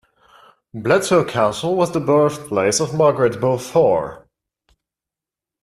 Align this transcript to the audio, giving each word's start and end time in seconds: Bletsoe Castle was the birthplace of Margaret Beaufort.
Bletsoe 0.73 1.29
Castle 1.29 1.75
was 1.75 1.91
the 1.91 1.99
birthplace 1.99 2.79
of 2.79 2.95
Margaret 2.95 3.39
Beaufort. 3.39 4.27